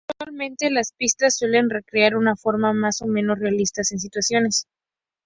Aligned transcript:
Usualmente, 0.19 0.71
las 0.71 0.93
pistas 0.93 1.37
suelen 1.37 1.69
recrear 1.69 2.13
de 2.13 2.17
una 2.17 2.35
forma 2.35 2.73
más 2.73 3.03
o 3.03 3.05
menos 3.05 3.37
realista 3.37 3.81
estas 3.83 4.01
situaciones. 4.01 4.65